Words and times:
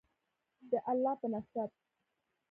د 0.69 0.71
الله 0.91 1.13
په 1.21 1.27
نصرت. 1.33 1.71